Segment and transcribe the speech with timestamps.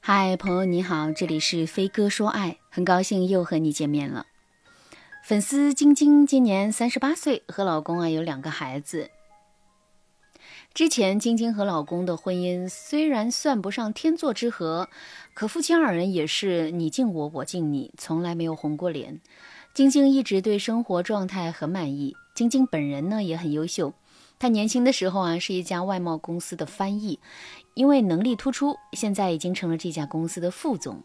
[0.00, 4.26] 嗨，朋友你好，这里是飞哥说爱，很高兴又和你见面了。
[5.24, 9.10] 粉丝晶晶今年三十八岁，和老公啊有两个孩子。
[10.74, 14.90] 之前晶晶和老公的婚姻虽然算不上天作之合，
[15.32, 19.20] 可夫妻二人也是你敬我，我敬你，从来没有红过脸。
[19.72, 23.94] 晶晶一直对生活状态很满意，晶晶本人呢也很优秀。
[24.38, 27.18] 她年轻的时候啊是一家外贸公司的翻译，
[27.74, 31.02] 因为能力突出，现在已经成了这家公司的副总。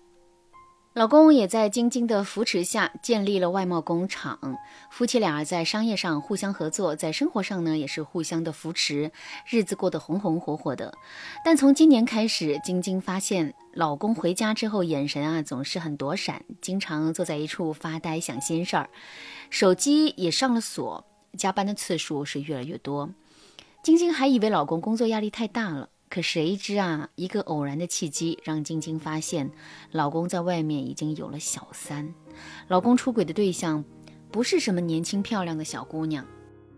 [0.93, 4.57] 老公也在晶晶的扶持下建立了外贸工厂，
[4.89, 9.11] 夫妻俩在商业上互相合作，在生活上呢也是互相的扶持，
[9.47, 10.91] 日子过得红红火火的。
[11.45, 18.89] 但从今年开始，晶晶发现老公回家之后眼神啊总是很躲闪，经常坐在一处发呆想心事儿，
[19.51, 21.05] 手机也上了锁，
[21.37, 23.09] 加班的次数是越来越多。
[23.83, 25.89] 晶晶还以为老公工作压力太大了。
[26.09, 29.51] 可谁知啊，一个偶然的契机让晶晶发现，
[29.91, 32.11] 老公在外面已经有了小三。
[32.67, 33.85] 老公出轨的对象
[34.31, 36.25] 不是什么年轻漂亮的小姑娘，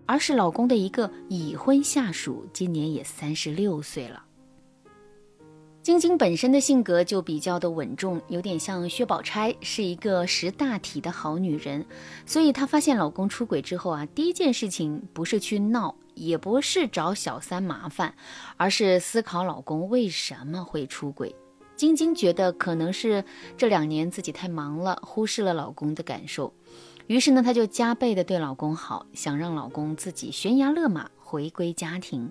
[0.05, 4.25] 而是老公的一个已婚下属，今年也三十六岁了。
[5.83, 11.85] 晶晶本身的性格就比较的稳重，有点像薛宝钗，是一个识大体的好女人。
[12.25, 15.95] 所以她发现老公出轨之后啊，第一件事情不是去闹。
[16.13, 18.13] 也不是找小三麻烦，
[18.57, 21.33] 而是思考老公为什么会出轨。
[21.77, 23.23] 晶晶觉得可能是
[23.57, 26.53] 这两年自己太忙了，忽视了老公的感受。
[27.07, 32.29] 于是呢，她就加倍的对老公好，想让老公自己悬崖勒马回归家庭。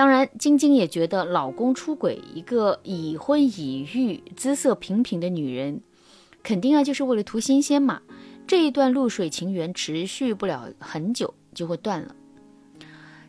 [0.00, 5.82] 当然，晶晶也觉得老公出轨，一个已婚已育、姿色平平的女人，
[6.42, 8.00] 肯定啊就是为了图新鲜嘛。
[8.46, 12.16] 这一段露水情缘持续不了很久就会断了。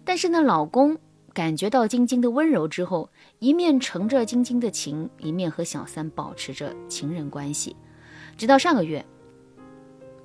[0.05, 0.97] 但是呢，老公
[1.33, 7.75] 感觉到晶晶的温柔之后，一面承着晶晶的情，一面和小三保持着情人关系。
[8.37, 9.05] 直到上个月，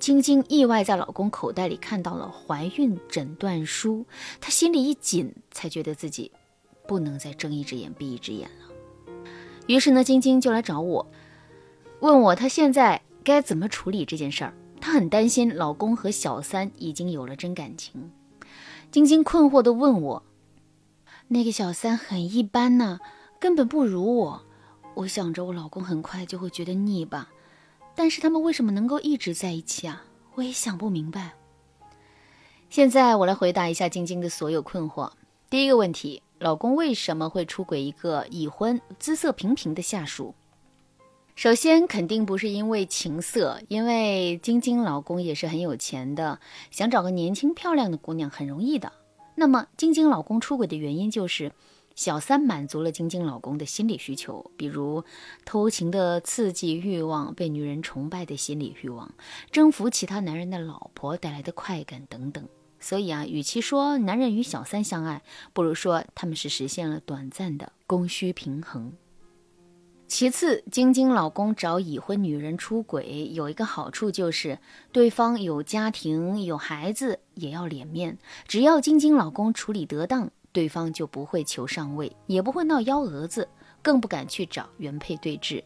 [0.07, 4.05] 晶晶意外在老公口袋里看到了怀孕诊断书，
[4.39, 6.31] 她心里一紧，才觉得自己
[6.87, 9.13] 不能再睁一只眼闭一只眼了。
[9.67, 11.05] 于是呢，晶晶就来找我，
[11.99, 14.53] 问我她现在该怎么处理这件事儿。
[14.79, 18.09] 她很担心老公和小三已经有了真感情。
[18.89, 20.23] 晶晶困惑地问我
[21.27, 23.01] ：“那个小三很一般呢，
[23.41, 24.43] 根本不如我。
[24.95, 27.27] 我想着我老公很快就会觉得腻吧，
[27.97, 30.05] 但是他们为什么能够一直在一起啊？
[30.35, 31.33] 我也想不明白。”
[32.69, 35.09] 现在我来回答一下晶晶的所有困惑。
[35.49, 40.35] 第一个问题：老公为什么会出轨一个已婚、姿色平平的下属？
[41.33, 48.91] 首先，肯定不是因为情色，因为晶晶老公也是很有钱的，想找个年轻漂亮的姑娘很容易的。
[49.35, 51.51] 那么，晶晶老公出轨的原因就是
[51.97, 55.03] 小三满足了晶晶老公的心理需求，比如
[55.45, 59.11] 偷情的刺激欲望、被女人崇拜的心理欲望、
[59.49, 62.47] 征服其他男人的老婆带来的快感等等。
[62.79, 68.93] 所以啊，与其说男人与小三相爱，不如说他们是实现了短暂的供需平衡。
[70.07, 74.59] 其次，晶晶老公找已婚女人出轨有一个好处，就是
[74.93, 78.17] 对方有家庭有孩子也要脸面。
[78.47, 83.47] 只要晶晶老公处理得当，对方就不会求上位，也不会闹幺蛾子，
[83.83, 85.63] 更不敢去找原配对峙。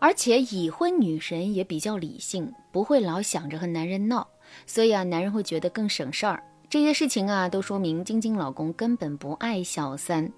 [0.00, 4.26] 而且已婚女神也比较理性，不会老想着和男人闹，
[4.66, 6.42] 所以啊，男人会觉得更省事儿。
[6.68, 10.32] 这些事情啊，都说明晶晶老公根本不爱小三。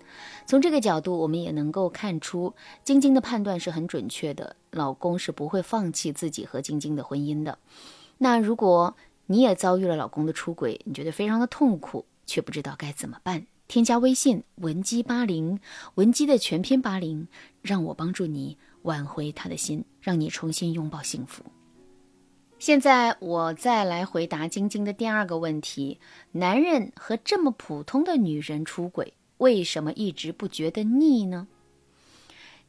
[0.45, 2.55] 从这个角度，我们也能够看出，
[2.85, 4.57] 晶晶的判断是很准确的。
[4.73, 7.57] 老公是不会放弃自己和晶晶的婚姻的。
[8.19, 8.95] 那如果
[9.25, 15.61] 你也遭遇了老公的出轨，你觉得非常的痛苦，却不知道该怎么办，添加微信文姬八零，
[15.95, 17.29] 文姬的全拼八零，
[17.63, 21.45] 让我帮助你挽回他的心，让你重新拥抱幸福。
[22.59, 25.99] 现在我再来回答晶晶的第二个问题：
[26.31, 31.49] 男人和这么普通的女人出轨，为什么一直不觉得腻呢？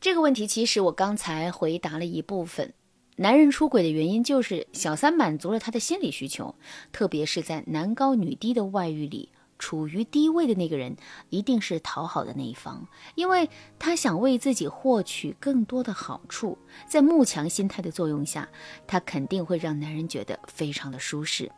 [0.01, 2.73] 这个问题其实我刚才回答了一部分。
[3.17, 6.55] 男人出轨的原因就是小三满足了他的心理需求，
[6.91, 9.29] 特别是在男高女低的外遇里。
[9.63, 10.97] 处于低位的那个人
[11.29, 13.49] 一定是讨好的那一方，因为
[13.79, 16.57] 他想为自己获取更多的好处。
[16.85, 18.49] 在慕强心态的作用下，
[18.85, 21.49] 他肯定会让男人觉得非常的舒适。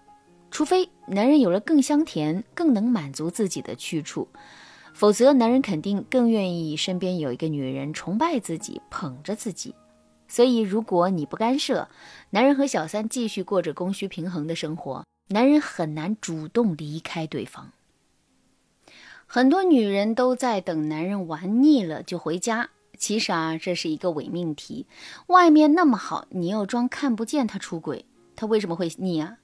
[0.52, 4.28] 除非男人有了更香甜、更能满足自己的去处，
[4.94, 9.74] 否则男人肯定更愿意身边有一个女人崇拜自己、捧着自己。
[10.28, 11.90] 所以，如果你不干涉，
[12.30, 17.72] 男人和小三继续过着供需平衡的生活，男人很难主动离开对方。
[19.36, 24.88] 很多女人都在等男人玩腻了就回家，其实啊，这是一个伪命题。
[25.28, 28.06] 外面那么好，你又装看不见他出轨，
[28.38, 29.40] 他为什么会腻啊？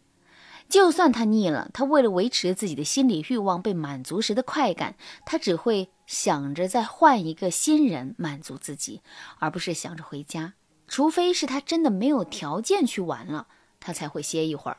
[0.69, 4.95] 就算他腻了，他为了维持自己的心理欲望被满足时的快感，
[5.25, 9.01] 他只会想着再换一个新人满足自己，
[9.39, 10.53] 而不是想着回家。
[10.87, 13.47] 除非是他真的没有条件去玩了，
[13.81, 14.77] 他才会歇一会儿。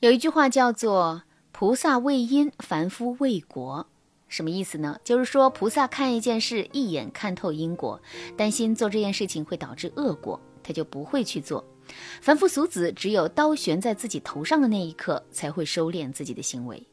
[0.00, 1.22] 有一句话叫做。
[1.52, 3.86] 菩萨为因，凡夫为果，
[4.26, 4.98] 什么意思呢？
[5.04, 8.00] 就是说，菩萨看一件事，一眼看透因果，
[8.36, 11.64] 担心做这件事情会导致恶果，他就不会去做。
[12.22, 16.86] 凡夫俗子，只有刀悬在自己头上的那一刻，才会收敛自己的行为。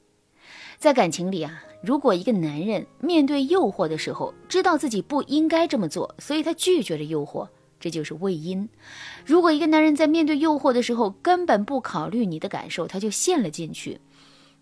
[0.78, 7.48] 在感情里啊，如果一个男人面对诱惑的时候，知道自己不应该这么做，所以他拒绝了诱惑。
[7.80, 8.68] 这就是为因。
[9.26, 14.02] 如果一个男人在面对诱惑的时候，根本不考虑你的感受，他就陷了进去。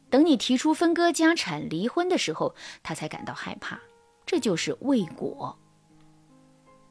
[0.10, 3.80] 等你提出分割家产、离婚的时候，他才感到害怕。
[4.26, 5.58] 这就是未果。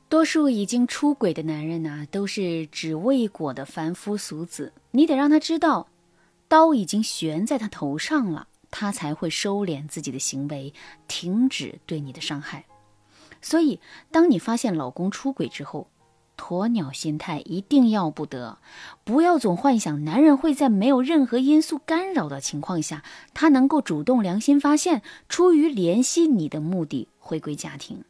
[0.08, 4.72] 多数已经出轨的男人呢，都是只未果的凡夫俗子。
[4.92, 5.88] 你得让他知道，
[6.48, 10.72] 刀已经悬在他头上了，他才会收敛自己的行为，
[11.08, 12.64] 停止对你的伤害。
[13.42, 13.80] 所以，
[14.12, 15.88] 当你发现老公出轨之后，
[16.36, 18.58] 鸵鸟心态一定要不得，
[19.04, 23.02] 不要总幻想男人会在没有任何因素干扰的情况下，
[23.34, 28.04] 他能够主动良心发现，出于联系你的目的回归家庭。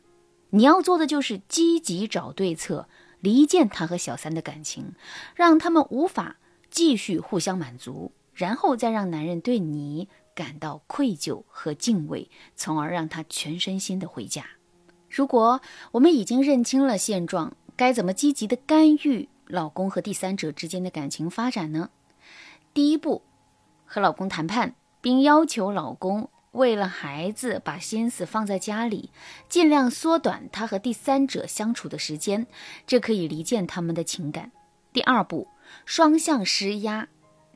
[0.50, 2.88] 你要做的就是积极找对策，
[3.20, 4.94] 离间他和小三的感情，
[5.34, 6.36] 让他们无法
[6.70, 14.44] 继续互相满足，然后再让男人对你感到愧疚和敬畏，从而让他全身心的回家。
[15.08, 15.60] 如果
[15.92, 21.90] 我们已经认清了现状，该怎么积极的干预老公和第三者之间的感情发展呢？
[22.72, 23.22] 第一步，
[23.84, 29.10] 和老公谈判，并要求老公为了孩子把心思放在家里，
[29.48, 32.46] 尽量缩短他和第三者相处的时间，
[32.86, 34.50] 这可以离间他们的情感。
[34.92, 35.48] 第二步，
[35.84, 37.08] 双向施压。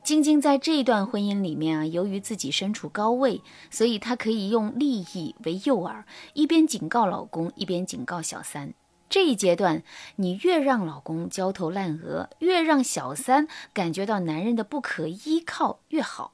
[0.03, 6.03] 晶晶在这段婚姻里面啊，由于自己身处高位，所以她可以用利益为诱饵，
[6.33, 8.73] 一边警告老公，一边警告小三。
[9.11, 9.83] 这一阶段，
[10.15, 16.31] 你越让老公焦头烂额，越让小三感觉到男人的不可依靠越好。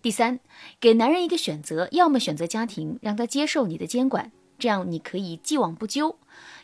[0.00, 0.38] 第三，
[0.78, 4.30] 给男人一个选择，要么选择家庭，让他接受你的监管，
[4.60, 6.14] 这样你可以既往不咎；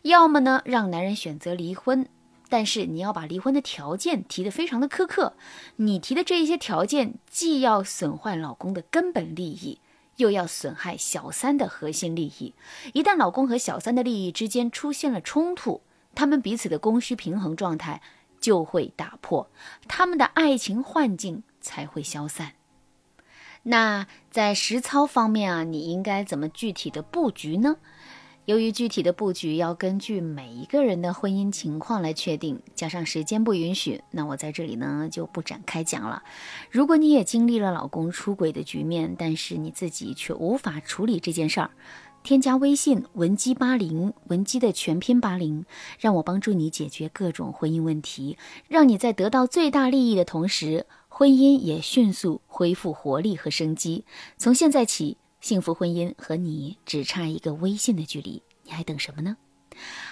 [0.02, 2.08] 要么呢，让男人选择离婚，
[2.48, 5.34] 但是你要把离婚的条件提得非常的苛刻。
[5.76, 9.80] 你提的这一些条件，既要损坏老公的根本利益。
[10.18, 12.54] 又要损害小三的核心利益，
[12.92, 15.80] 一旦老公和小三的利益之间出现了冲突，
[16.14, 18.02] 他们彼此的供需平衡状态
[18.40, 19.50] 就会打破，
[19.88, 22.52] 他们的爱情幻境才会消散。
[23.64, 27.76] 那在实操方面啊，你应该怎么具体的布局呢？
[28.48, 36.22] 由于具体的布局要根据每一个人的婚姻情况来确定，加上时间不允许，那我在这里呢就不展开讲了。
[36.70, 41.72] 如果你也经历了老公出轨的局面，但是你自己却无法处理这件事儿，
[42.22, 45.66] 添加微信文姬八零，文姬的全拼八零，
[45.98, 54.06] 让我帮助你解决各种婚姻问题，让你在得到最大利益的同时，婚姻也迅速恢复活力和生机。
[54.38, 55.18] 从现在起。
[55.40, 59.36] 幸福婚姻和你只差一个微信的距离，你还等什么呢？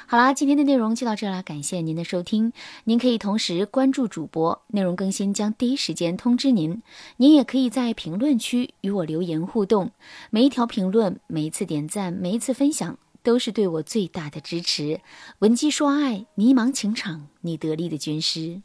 [0.07, 2.53] 好啦，今天的内容就到这啦，感谢您的收听。
[2.85, 6.81] 您可以同时关注主播，内容更新将第一时间通知您。
[7.17, 9.91] 您也可以在评论区与我留言互动，
[10.31, 15.01] 每一条评论、每一次点赞、每一次分享，都是对我最大的支持。
[15.41, 18.63] 文姬说爱，迷茫情场，你得力的军师。